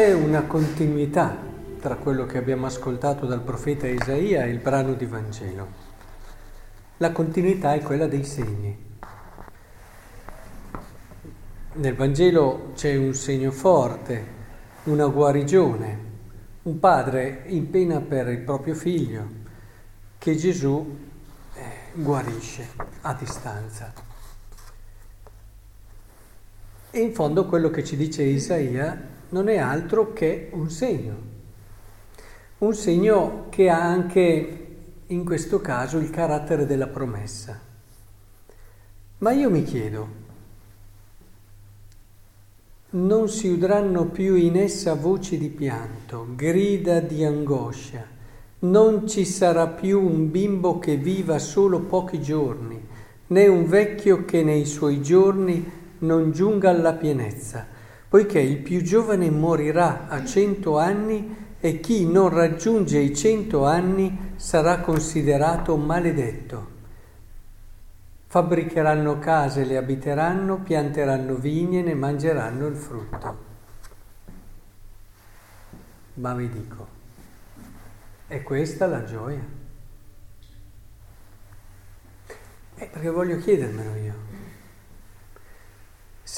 c'è 0.00 0.14
una 0.14 0.44
continuità 0.44 1.36
tra 1.78 1.96
quello 1.96 2.24
che 2.24 2.38
abbiamo 2.38 2.64
ascoltato 2.64 3.26
dal 3.26 3.42
profeta 3.42 3.86
Isaia 3.86 4.46
e 4.46 4.48
il 4.48 4.58
brano 4.58 4.94
di 4.94 5.04
Vangelo. 5.04 5.66
La 6.96 7.12
continuità 7.12 7.74
è 7.74 7.82
quella 7.82 8.06
dei 8.06 8.24
segni. 8.24 8.74
Nel 11.74 11.94
Vangelo 11.94 12.72
c'è 12.74 12.96
un 12.96 13.12
segno 13.12 13.50
forte, 13.50 14.24
una 14.84 15.06
guarigione, 15.06 15.98
un 16.62 16.78
padre 16.78 17.42
in 17.48 17.68
pena 17.68 18.00
per 18.00 18.28
il 18.28 18.38
proprio 18.38 18.74
figlio 18.74 19.28
che 20.16 20.34
Gesù 20.34 20.96
eh, 21.52 21.62
guarisce 21.92 22.68
a 23.02 23.12
distanza. 23.12 23.92
E 26.90 26.98
in 26.98 27.12
fondo 27.12 27.44
quello 27.44 27.68
che 27.68 27.84
ci 27.84 27.98
dice 27.98 28.22
Isaia 28.22 29.18
non 29.30 29.48
è 29.48 29.58
altro 29.58 30.12
che 30.12 30.48
un 30.52 30.70
segno, 30.70 31.28
un 32.58 32.74
segno 32.74 33.46
che 33.48 33.68
ha 33.68 33.80
anche 33.80 34.66
in 35.06 35.24
questo 35.24 35.60
caso 35.60 35.98
il 35.98 36.10
carattere 36.10 36.66
della 36.66 36.88
promessa. 36.88 37.58
Ma 39.18 39.32
io 39.32 39.50
mi 39.50 39.62
chiedo, 39.62 40.18
non 42.90 43.28
si 43.28 43.48
udranno 43.48 44.06
più 44.06 44.34
in 44.34 44.56
essa 44.56 44.94
voci 44.94 45.38
di 45.38 45.48
pianto, 45.48 46.26
grida 46.34 47.00
di 47.00 47.24
angoscia, 47.24 48.04
non 48.60 49.06
ci 49.06 49.24
sarà 49.24 49.68
più 49.68 50.02
un 50.02 50.30
bimbo 50.30 50.78
che 50.78 50.96
viva 50.96 51.38
solo 51.38 51.80
pochi 51.80 52.20
giorni, 52.20 52.84
né 53.28 53.46
un 53.46 53.66
vecchio 53.66 54.24
che 54.24 54.42
nei 54.42 54.64
suoi 54.64 55.00
giorni 55.00 55.78
non 55.98 56.32
giunga 56.32 56.70
alla 56.70 56.94
pienezza 56.94 57.78
poiché 58.10 58.40
il 58.40 58.58
più 58.58 58.82
giovane 58.82 59.30
morirà 59.30 60.08
a 60.08 60.24
cento 60.24 60.78
anni 60.78 61.54
e 61.60 61.78
chi 61.78 62.10
non 62.10 62.28
raggiunge 62.28 62.98
i 62.98 63.14
cento 63.14 63.64
anni 63.66 64.32
sarà 64.34 64.80
considerato 64.80 65.76
maledetto. 65.76 66.78
Fabbricheranno 68.26 69.20
case, 69.20 69.64
le 69.64 69.76
abiteranno, 69.76 70.58
pianteranno 70.58 71.36
vigne, 71.36 71.82
ne 71.82 71.94
mangeranno 71.94 72.66
il 72.66 72.74
frutto. 72.74 73.38
Ma 76.14 76.34
vi 76.34 76.48
dico, 76.48 76.88
è 78.26 78.42
questa 78.42 78.86
la 78.88 79.04
gioia? 79.04 79.58
Eh, 82.74 82.86
perché 82.86 83.08
voglio 83.08 83.36
chiedermelo 83.36 83.94
io. 83.94 84.09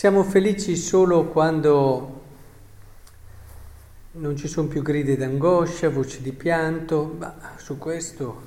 Siamo 0.03 0.25
felici 0.25 0.75
solo 0.75 1.27
quando 1.27 2.23
non 4.15 4.37
ci 4.37 4.49
sono 4.49 4.67
più 4.67 4.83
grida 4.83 5.15
d'angoscia, 5.15 5.91
voci 5.91 6.23
di 6.23 6.33
pianto, 6.33 7.15
ma 7.17 7.55
su 7.57 7.79
questo 7.79 8.43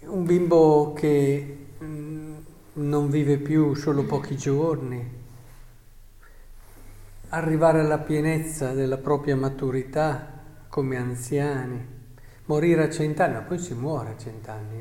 un 0.00 0.26
bimbo 0.26 0.92
che 0.92 1.56
mm, 1.82 2.34
non 2.74 3.08
vive 3.08 3.38
più 3.38 3.72
solo 3.72 4.04
pochi 4.04 4.36
giorni, 4.36 5.10
arrivare 7.30 7.80
alla 7.80 8.00
pienezza 8.00 8.74
della 8.74 8.98
propria 8.98 9.36
maturità 9.36 10.42
come 10.68 10.98
anziani, 10.98 11.82
morire 12.44 12.82
a 12.82 12.90
cent'anni, 12.90 13.32
ma 13.32 13.40
poi 13.40 13.58
si 13.58 13.72
muore 13.72 14.10
a 14.10 14.18
cent'anni. 14.18 14.80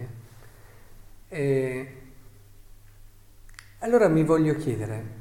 Eh? 1.29 1.37
E 1.37 2.01
allora 3.77 4.09
mi 4.09 4.25
voglio 4.25 4.53
chiedere, 4.55 5.20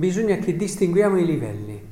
bisogna 0.00 0.36
che 0.36 0.56
distinguiamo 0.56 1.18
i 1.18 1.26
livelli, 1.26 1.88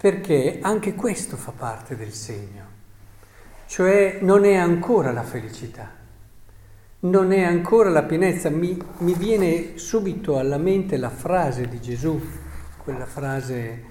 perché 0.00 0.60
anche 0.62 0.94
questo 0.94 1.36
fa 1.36 1.50
parte 1.50 1.96
del 1.96 2.12
segno, 2.12 2.64
cioè 3.66 4.18
non 4.22 4.44
è 4.44 4.54
ancora 4.54 5.10
la 5.10 5.24
felicità, 5.24 5.90
non 7.00 7.32
è 7.32 7.42
ancora 7.42 7.90
la 7.90 8.04
pienezza. 8.04 8.48
Mi, 8.48 8.80
mi 8.98 9.14
viene 9.14 9.76
subito 9.76 10.38
alla 10.38 10.56
mente 10.56 10.96
la 10.96 11.10
frase 11.10 11.66
di 11.66 11.80
Gesù, 11.80 12.20
quella 12.76 13.06
frase, 13.06 13.84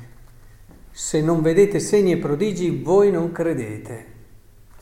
se 0.91 1.21
non 1.21 1.41
vedete 1.41 1.79
segni 1.79 2.13
e 2.13 2.17
prodigi, 2.17 2.81
voi 2.81 3.11
non 3.11 3.33
credete, 3.33 4.05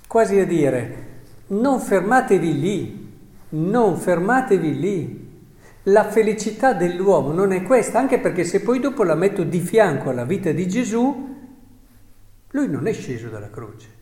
quasi 0.08 0.38
a 0.38 0.46
dire, 0.46 1.06
non 1.48 1.80
fermatevi 1.80 2.60
lì, 2.60 3.12
non 3.50 3.98
fermatevi 3.98 4.80
lì, 4.80 5.27
la 5.88 6.10
felicità 6.10 6.74
dell'uomo 6.74 7.32
non 7.32 7.52
è 7.52 7.64
questa, 7.64 8.00
anche 8.00 8.20
perché 8.20 8.44
se 8.44 8.62
poi 8.62 8.80
dopo 8.80 9.04
la 9.04 9.16
metto 9.16 9.44
di 9.44 9.60
fianco 9.60 10.10
alla 10.10 10.26
vita 10.26 10.52
di 10.52 10.68
Gesù, 10.68 11.36
lui 12.52 12.70
non 12.70 12.88
è 12.88 12.94
sceso 12.94 13.30
dalla 13.30 13.50
croce. 13.50 13.96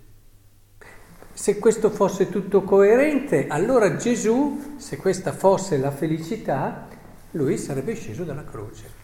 Se 1.33 1.59
questo 1.59 1.89
fosse 1.89 2.29
tutto 2.29 2.63
coerente, 2.63 3.47
allora 3.47 3.97
Gesù, 3.97 4.75
se 4.77 4.97
questa 4.97 5.31
fosse 5.33 5.77
la 5.77 5.91
felicità, 5.91 6.87
lui 7.31 7.57
sarebbe 7.57 7.93
sceso 7.93 8.23
dalla 8.23 8.45
croce 8.45 9.03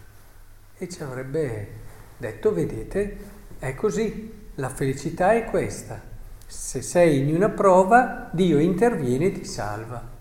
e 0.78 0.88
ci 0.88 1.02
avrebbe 1.02 1.68
detto, 2.16 2.52
vedete, 2.52 3.16
è 3.58 3.74
così, 3.74 4.32
la 4.56 4.70
felicità 4.70 5.34
è 5.34 5.44
questa. 5.44 6.00
Se 6.46 6.82
sei 6.82 7.18
in 7.20 7.34
una 7.34 7.50
prova, 7.50 8.28
Dio 8.32 8.58
interviene 8.58 9.26
e 9.26 9.32
ti 9.32 9.44
salva. 9.44 10.20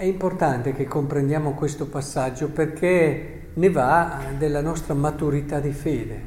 È 0.00 0.04
importante 0.04 0.72
che 0.72 0.86
comprendiamo 0.86 1.52
questo 1.52 1.86
passaggio 1.86 2.48
perché 2.48 3.50
ne 3.52 3.68
va 3.68 4.22
della 4.38 4.62
nostra 4.62 4.94
maturità 4.94 5.60
di 5.60 5.72
fede. 5.72 6.22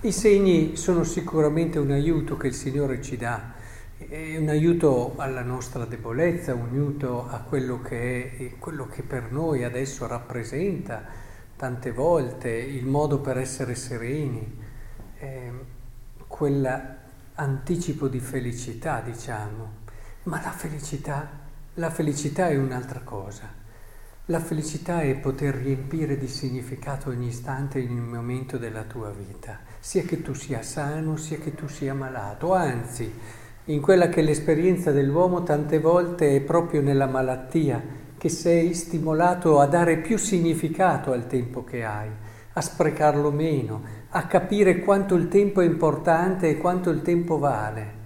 I 0.00 0.10
segni 0.10 0.76
sono 0.76 1.04
sicuramente 1.04 1.78
un 1.78 1.90
aiuto 1.90 2.38
che 2.38 2.46
il 2.46 2.54
Signore 2.54 3.02
ci 3.02 3.18
dà, 3.18 3.52
è 3.98 4.34
un 4.38 4.48
aiuto 4.48 5.12
alla 5.16 5.42
nostra 5.42 5.84
debolezza, 5.84 6.54
un 6.54 6.68
aiuto 6.72 7.28
a 7.28 7.40
quello 7.40 7.82
che, 7.82 8.38
è, 8.38 8.58
quello 8.58 8.86
che 8.86 9.02
per 9.02 9.30
noi 9.30 9.62
adesso 9.62 10.06
rappresenta 10.06 11.02
tante 11.56 11.92
volte 11.92 12.48
il 12.48 12.86
modo 12.86 13.18
per 13.18 13.36
essere 13.36 13.74
sereni, 13.74 14.58
eh, 15.18 15.52
quell'anticipo 16.26 18.08
di 18.08 18.20
felicità, 18.20 19.02
diciamo. 19.04 19.68
Ma 20.22 20.40
la 20.40 20.50
felicità 20.50 21.39
la 21.80 21.88
felicità 21.88 22.48
è 22.48 22.58
un'altra 22.58 23.00
cosa. 23.02 23.48
La 24.26 24.38
felicità 24.38 25.00
è 25.00 25.14
poter 25.14 25.54
riempire 25.54 26.18
di 26.18 26.28
significato 26.28 27.08
ogni 27.08 27.28
istante 27.28 27.80
ogni 27.80 27.98
momento 27.98 28.58
della 28.58 28.82
tua 28.82 29.08
vita, 29.08 29.60
sia 29.78 30.02
che 30.02 30.20
tu 30.20 30.34
sia 30.34 30.60
sano, 30.60 31.16
sia 31.16 31.38
che 31.38 31.54
tu 31.54 31.68
sia 31.68 31.94
malato, 31.94 32.52
anzi, 32.52 33.10
in 33.64 33.80
quella 33.80 34.10
che 34.10 34.20
è 34.20 34.22
l'esperienza 34.22 34.92
dell'uomo 34.92 35.42
tante 35.42 35.78
volte 35.78 36.36
è 36.36 36.40
proprio 36.42 36.82
nella 36.82 37.06
malattia 37.06 37.82
che 38.18 38.28
sei 38.28 38.74
stimolato 38.74 39.58
a 39.58 39.64
dare 39.64 39.96
più 39.96 40.18
significato 40.18 41.12
al 41.12 41.26
tempo 41.26 41.64
che 41.64 41.82
hai, 41.82 42.10
a 42.52 42.60
sprecarlo 42.60 43.30
meno, 43.30 43.82
a 44.10 44.26
capire 44.26 44.80
quanto 44.80 45.14
il 45.14 45.28
tempo 45.28 45.62
è 45.62 45.64
importante 45.64 46.50
e 46.50 46.58
quanto 46.58 46.90
il 46.90 47.00
tempo 47.00 47.38
vale. 47.38 47.98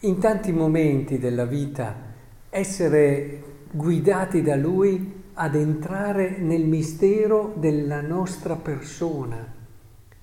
In 0.00 0.18
tanti 0.18 0.50
momenti 0.50 1.20
della 1.20 1.44
vita 1.44 2.07
essere 2.50 3.42
guidati 3.70 4.42
da 4.42 4.56
Lui 4.56 5.22
ad 5.34 5.54
entrare 5.54 6.36
nel 6.38 6.64
mistero 6.64 7.54
della 7.56 8.00
nostra 8.00 8.56
persona, 8.56 9.54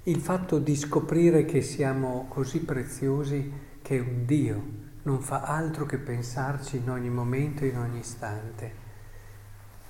il 0.04 0.18
fatto 0.18 0.60
di 0.60 0.76
scoprire 0.76 1.46
che 1.46 1.62
siamo 1.62 2.26
così 2.30 2.60
preziosi 2.60 3.52
che 3.82 4.00
un 4.00 4.26
Dio 4.26 4.64
non 5.04 5.22
fa 5.22 5.42
altro 5.42 5.86
che 5.86 5.98
pensarci 5.98 6.78
in 6.78 6.90
ogni 6.90 7.10
momento 7.10 7.64
in 7.66 7.78
ogni 7.78 8.00
istante. 8.00 8.84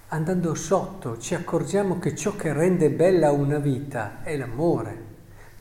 Andando 0.09 0.53
sotto 0.53 1.17
ci 1.17 1.33
accorgiamo 1.33 1.97
che 1.99 2.15
ciò 2.15 2.35
che 2.35 2.53
rende 2.53 2.89
bella 2.91 3.31
una 3.31 3.57
vita 3.57 4.23
è 4.23 4.38
l'amore 4.38 5.13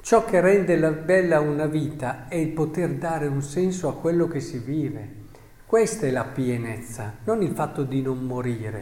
Ciò 0.05 0.27
che 0.27 0.43
rende 0.43 0.77
bella 0.93 1.41
una 1.41 1.65
vita 1.65 2.29
è 2.29 2.35
il 2.35 2.51
poter 2.51 2.91
dare 2.91 3.27
un 3.27 3.41
senso 3.41 3.89
a 3.89 3.95
quello 3.95 4.29
che 4.29 4.39
si 4.39 4.59
vive. 4.59 5.24
Questa 5.75 6.07
è 6.07 6.11
la 6.13 6.23
pienezza, 6.23 7.15
non 7.25 7.43
il 7.43 7.51
fatto 7.51 7.83
di 7.83 8.01
non 8.01 8.25
morire, 8.25 8.79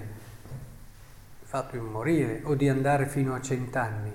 il 1.41 1.47
fatto 1.47 1.75
di 1.75 1.83
morire 1.83 2.43
o 2.45 2.55
di 2.55 2.69
andare 2.69 3.07
fino 3.07 3.35
a 3.35 3.41
cent'anni, 3.41 4.13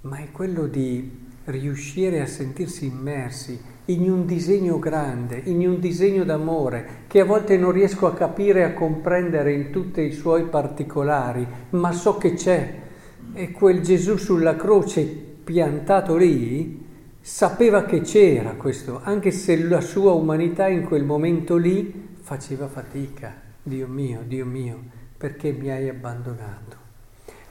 ma 0.00 0.16
è 0.16 0.32
quello 0.32 0.66
di 0.66 1.28
riuscire 1.44 2.20
a 2.20 2.26
sentirsi 2.26 2.86
immersi 2.86 3.62
in 3.84 4.10
un 4.10 4.26
disegno 4.26 4.80
grande, 4.80 5.40
in 5.44 5.60
un 5.60 5.78
disegno 5.78 6.24
d'amore 6.24 7.04
che 7.06 7.20
a 7.20 7.24
volte 7.24 7.56
non 7.56 7.70
riesco 7.70 8.08
a 8.08 8.14
capire 8.14 8.62
e 8.62 8.64
a 8.64 8.74
comprendere 8.74 9.52
in 9.52 9.70
tutti 9.70 10.00
i 10.00 10.10
suoi 10.10 10.42
particolari, 10.42 11.46
ma 11.70 11.92
so 11.92 12.18
che 12.18 12.34
c'è. 12.34 12.80
E 13.32 13.52
quel 13.52 13.80
Gesù 13.80 14.16
sulla 14.16 14.56
croce 14.56 15.04
piantato 15.04 16.16
lì, 16.16 16.84
sapeva 17.26 17.84
che 17.84 18.02
c'era 18.02 18.52
questo, 18.52 19.00
anche 19.02 19.30
se 19.30 19.58
la 19.58 19.80
sua 19.80 20.12
umanità 20.12 20.68
in 20.68 20.84
quel 20.84 21.04
momento 21.04 21.56
lì 21.56 22.16
faceva 22.20 22.68
fatica. 22.68 23.34
Dio 23.62 23.88
mio, 23.88 24.22
Dio 24.24 24.46
mio, 24.46 24.80
perché 25.16 25.50
mi 25.50 25.70
hai 25.70 25.88
abbandonato? 25.88 26.84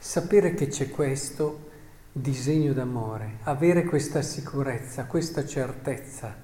sapere 0.06 0.54
che 0.54 0.68
c'è 0.68 0.88
questo 0.88 1.64
disegno 2.12 2.72
d'amore, 2.72 3.38
avere 3.42 3.82
questa 3.82 4.22
sicurezza, 4.22 5.06
questa 5.06 5.44
certezza. 5.44 6.42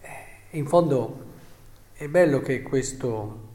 Eh, 0.00 0.56
in 0.56 0.66
fondo 0.66 1.26
è 1.92 2.08
bello 2.08 2.40
che 2.40 2.62
questo 2.62 3.46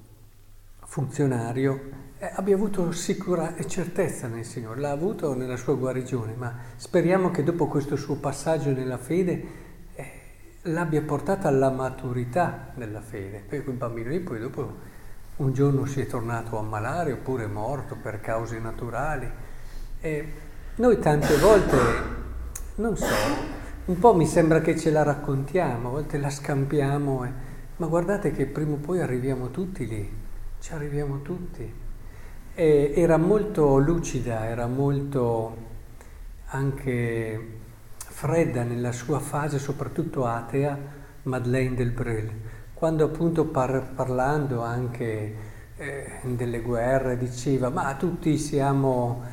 funzionario 0.86 1.82
abbia 2.32 2.56
avuto 2.56 2.92
sicura 2.94 3.56
e 3.56 3.68
certezza 3.68 4.28
nel 4.28 4.46
Signore, 4.46 4.80
l'ha 4.80 4.92
avuto 4.92 5.36
nella 5.36 5.58
sua 5.58 5.76
guarigione, 5.76 6.34
ma 6.36 6.56
speriamo 6.78 7.32
che 7.32 7.44
dopo 7.44 7.68
questo 7.68 7.98
suo 7.98 8.16
passaggio 8.16 8.72
nella 8.72 8.98
fede 8.98 9.46
eh, 9.94 10.12
l'abbia 10.64 11.02
portata 11.02 11.50
alla 11.50 11.70
maturità 11.70 12.72
della 12.76 13.02
fede. 13.02 13.44
Poi 13.48 13.64
quel 13.64 13.76
bambino 13.76 14.10
lì 14.10 14.20
poi 14.22 14.40
dopo 14.40 14.92
un 15.36 15.52
giorno 15.52 15.86
si 15.86 16.00
è 16.00 16.08
tornato 16.08 16.56
a 16.56 16.62
ammalare 16.62 17.12
oppure 17.12 17.44
è 17.44 17.48
morto 17.48 17.98
per 18.02 18.22
cause 18.22 18.58
naturali. 18.60 19.30
E 20.00 20.34
noi 20.76 21.00
tante 21.00 21.38
volte, 21.38 21.78
non 22.76 22.96
so, 22.96 23.16
un 23.86 24.00
po' 24.00 24.16
mi 24.16 24.26
sembra 24.26 24.62
che 24.62 24.78
ce 24.78 24.92
la 24.92 25.04
raccontiamo, 25.04 25.90
a 25.90 25.92
volte 25.92 26.18
la 26.18 26.30
scampiamo, 26.30 27.26
eh, 27.26 27.32
ma 27.76 27.88
guardate 27.88 28.32
che 28.32 28.46
prima 28.46 28.76
o 28.76 28.78
poi 28.78 29.02
arriviamo 29.02 29.50
tutti 29.50 29.86
lì, 29.86 30.10
ci 30.60 30.74
arriviamo 30.74 31.22
tutti. 31.22 31.83
E 32.56 32.94
era 32.96 33.18
molto 33.18 33.78
lucida, 33.78 34.46
era 34.46 34.68
molto 34.68 35.58
anche 36.48 37.60
fredda 37.98 38.64
nella 38.64 38.92
sua 38.92 39.20
fase, 39.20 39.58
soprattutto 39.58 40.26
atea, 40.26 40.78
Madeleine 41.24 41.76
del 41.76 41.90
Brel, 41.92 42.30
quando 42.74 43.06
appunto 43.06 43.46
par- 43.46 43.94
parlando 43.96 44.62
anche 44.62 45.36
eh, 45.78 46.20
delle 46.24 46.62
guerre 46.62 47.18
diceva 47.18 47.70
ma 47.70 47.96
tutti 47.96 48.38
siamo 48.38 49.24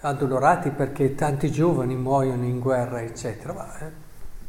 addolorati 0.00 0.70
perché 0.70 1.14
tanti 1.14 1.50
giovani 1.50 1.94
muoiono 1.96 2.44
in 2.44 2.58
guerra, 2.58 3.02
eccetera. 3.02 3.52
Ma, 3.52 3.78
eh, 3.78 3.92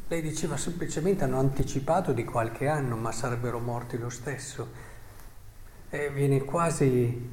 lei 0.08 0.22
diceva 0.22 0.58
semplicemente 0.58 1.24
hanno 1.24 1.40
anticipato 1.40 2.12
di 2.12 2.24
qualche 2.24 2.68
anno, 2.68 2.96
ma 2.96 3.12
sarebbero 3.12 3.60
morti 3.60 3.98
lo 3.98 4.10
stesso. 4.10 4.94
E 5.96 6.10
viene 6.10 6.44
quasi 6.44 7.30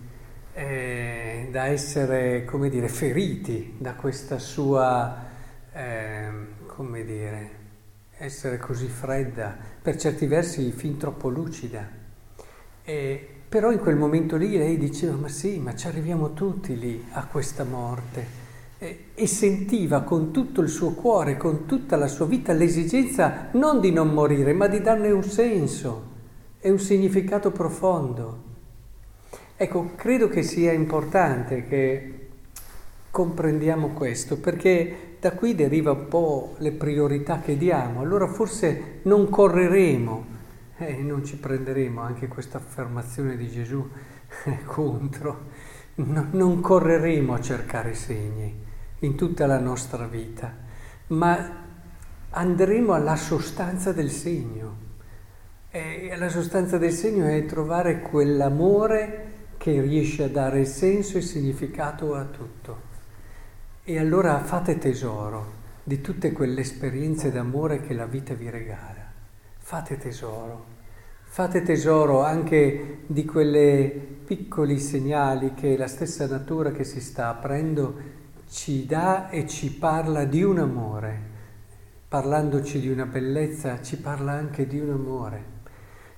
eh, 0.54 1.48
da 1.50 1.66
essere, 1.66 2.44
come 2.44 2.70
dire, 2.70 2.88
feriti 2.88 3.74
da 3.76 3.94
questa 3.94 4.38
sua, 4.38 5.16
eh, 5.72 6.28
come 6.66 7.04
dire, 7.04 7.50
essere 8.18 8.58
così 8.58 8.86
fredda, 8.86 9.56
per 9.82 9.96
certi 9.96 10.26
versi 10.26 10.70
fin 10.70 10.96
troppo 10.96 11.28
lucida. 11.28 11.88
E, 12.84 13.28
però 13.48 13.72
in 13.72 13.80
quel 13.80 13.96
momento 13.96 14.36
lì 14.36 14.56
lei 14.56 14.78
diceva, 14.78 15.16
ma 15.16 15.28
sì, 15.28 15.58
ma 15.58 15.74
ci 15.74 15.88
arriviamo 15.88 16.32
tutti 16.32 16.78
lì 16.78 17.04
a 17.10 17.26
questa 17.26 17.64
morte. 17.64 18.24
E, 18.78 19.06
e 19.12 19.26
sentiva 19.26 20.02
con 20.02 20.30
tutto 20.30 20.60
il 20.60 20.68
suo 20.68 20.92
cuore, 20.92 21.36
con 21.36 21.66
tutta 21.66 21.96
la 21.96 22.06
sua 22.06 22.26
vita, 22.26 22.52
l'esigenza 22.52 23.48
non 23.54 23.80
di 23.80 23.90
non 23.90 24.10
morire, 24.10 24.52
ma 24.52 24.68
di 24.68 24.80
darne 24.80 25.10
un 25.10 25.24
senso 25.24 26.10
e 26.60 26.70
un 26.70 26.78
significato 26.78 27.50
profondo. 27.50 28.50
Ecco, 29.62 29.92
credo 29.94 30.28
che 30.28 30.42
sia 30.42 30.72
importante 30.72 31.68
che 31.68 32.30
comprendiamo 33.12 33.90
questo, 33.90 34.36
perché 34.36 35.18
da 35.20 35.30
qui 35.34 35.54
deriva 35.54 35.92
un 35.92 36.08
po' 36.08 36.56
le 36.58 36.72
priorità 36.72 37.38
che 37.38 37.56
diamo. 37.56 38.00
Allora 38.00 38.26
forse 38.26 38.98
non 39.02 39.28
correremo 39.28 40.26
e 40.78 40.98
eh, 40.98 41.02
non 41.02 41.24
ci 41.24 41.36
prenderemo 41.36 42.00
anche 42.00 42.26
questa 42.26 42.58
affermazione 42.58 43.36
di 43.36 43.48
Gesù 43.48 43.88
contro. 44.66 45.50
No, 45.94 46.26
non 46.32 46.60
correremo 46.60 47.32
a 47.32 47.40
cercare 47.40 47.94
segni 47.94 48.52
in 48.98 49.14
tutta 49.14 49.46
la 49.46 49.60
nostra 49.60 50.08
vita, 50.08 50.52
ma 51.06 51.66
andremo 52.30 52.94
alla 52.94 53.14
sostanza 53.14 53.92
del 53.92 54.10
segno. 54.10 54.76
E 55.70 56.16
la 56.16 56.28
sostanza 56.28 56.78
del 56.78 56.90
segno 56.90 57.26
è 57.26 57.46
trovare 57.46 58.00
quell'amore 58.00 59.32
che 59.62 59.80
riesce 59.80 60.24
a 60.24 60.28
dare 60.28 60.64
senso 60.64 61.18
e 61.18 61.20
significato 61.20 62.16
a 62.16 62.24
tutto. 62.24 62.80
E 63.84 63.96
allora 63.96 64.42
fate 64.42 64.76
tesoro 64.76 65.52
di 65.84 66.00
tutte 66.00 66.32
quelle 66.32 66.62
esperienze 66.62 67.30
d'amore 67.30 67.80
che 67.80 67.94
la 67.94 68.06
vita 68.06 68.34
vi 68.34 68.50
regala. 68.50 69.12
Fate 69.58 69.98
tesoro. 69.98 70.64
Fate 71.22 71.62
tesoro 71.62 72.24
anche 72.24 73.02
di 73.06 73.24
quei 73.24 73.88
piccoli 74.24 74.80
segnali 74.80 75.54
che 75.54 75.76
la 75.76 75.86
stessa 75.86 76.26
natura 76.26 76.72
che 76.72 76.82
si 76.82 77.00
sta 77.00 77.28
aprendo 77.28 77.94
ci 78.50 78.84
dà 78.84 79.30
e 79.30 79.46
ci 79.46 79.72
parla 79.72 80.24
di 80.24 80.42
un 80.42 80.58
amore. 80.58 81.20
Parlandoci 82.08 82.80
di 82.80 82.88
una 82.88 83.06
bellezza, 83.06 83.80
ci 83.80 83.96
parla 83.96 84.32
anche 84.32 84.66
di 84.66 84.80
un 84.80 84.90
amore. 84.90 85.51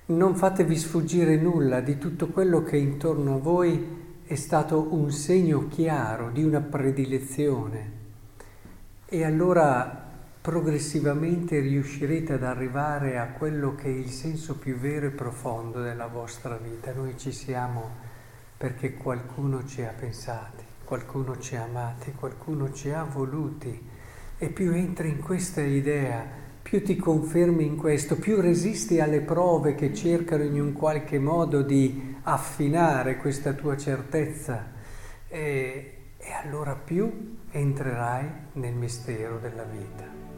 Non 0.07 0.35
fatevi 0.35 0.77
sfuggire 0.77 1.35
nulla 1.35 1.81
di 1.81 1.97
tutto 1.97 2.27
quello 2.27 2.61
che 2.61 2.77
intorno 2.77 3.37
a 3.37 3.39
voi 3.39 4.19
è 4.23 4.35
stato 4.35 4.93
un 4.93 5.11
segno 5.11 5.67
chiaro 5.67 6.29
di 6.29 6.43
una 6.43 6.61
predilezione. 6.61 7.91
E 9.07 9.23
allora 9.23 10.03
progressivamente 10.39 11.59
riuscirete 11.59 12.33
ad 12.33 12.43
arrivare 12.43 13.17
a 13.17 13.29
quello 13.29 13.73
che 13.73 13.85
è 13.85 13.97
il 13.97 14.11
senso 14.11 14.57
più 14.57 14.75
vero 14.75 15.07
e 15.07 15.09
profondo 15.09 15.81
della 15.81 16.05
vostra 16.05 16.55
vita. 16.55 16.93
Noi 16.93 17.17
ci 17.17 17.31
siamo 17.31 17.89
perché 18.55 18.93
qualcuno 18.93 19.65
ci 19.65 19.81
ha 19.81 19.91
pensati, 19.97 20.63
qualcuno 20.83 21.39
ci 21.39 21.55
ha 21.55 21.63
amati, 21.63 22.11
qualcuno 22.11 22.71
ci 22.71 22.91
ha 22.91 23.03
voluti. 23.03 23.89
E 24.37 24.49
più 24.49 24.71
entri 24.71 25.09
in 25.09 25.19
questa 25.19 25.61
idea, 25.61 26.43
più 26.67 26.81
ti 26.81 26.95
confermi 26.95 27.63
in 27.63 27.77
questo, 27.77 28.17
più 28.17 28.41
resisti 28.41 28.99
alle 28.99 29.21
prove 29.21 29.75
che 29.75 29.93
cercano 29.93 30.41
in 30.41 30.59
un 30.59 30.73
qualche 30.73 31.19
modo 31.19 31.61
di 31.61 32.15
affinare 32.23 33.17
questa 33.17 33.53
tua 33.53 33.77
certezza. 33.77 34.71
E, 35.27 35.97
e 36.17 36.31
allora 36.43 36.73
più 36.73 37.37
entrerai 37.51 38.27
nel 38.53 38.73
mistero 38.73 39.37
della 39.37 39.61
vita. 39.61 40.34